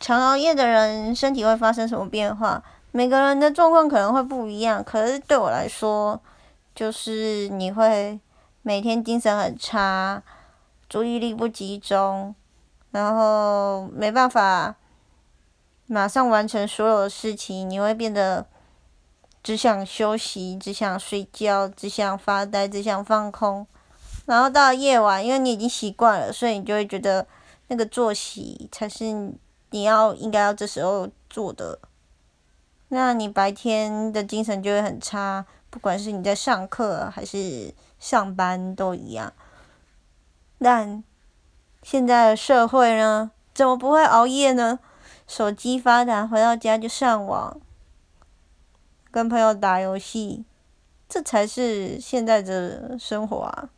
[0.00, 2.62] 常熬夜的人身体会发生什么变化？
[2.90, 6.20] 每个人的状况可能会不一样，可是对我来说，
[6.74, 8.18] 就是你会
[8.62, 10.22] 每天精神很差，
[10.88, 12.34] 注意力不集中，
[12.90, 14.74] 然后没办法
[15.86, 18.46] 马上完成所有的事情，你会变得
[19.42, 23.66] 只想休息，只想睡觉，只想发呆，只想放空。
[24.26, 27.26] 然后到夜晚，因为你已经习惯了，所以你就会觉得
[27.68, 29.32] 那个作息才是
[29.70, 31.78] 你要应该要这时候做的。
[32.88, 39.32] 那你白天的精神就会很差，不管是你在上课还是上班都一样。
[40.58, 41.02] 但
[41.82, 44.80] 现在的社会呢，怎么不会熬夜呢？
[45.26, 47.60] 手机发达，回到家就上网，
[49.12, 50.44] 跟朋友打游戏，
[51.08, 53.70] 这才是现在的生活啊。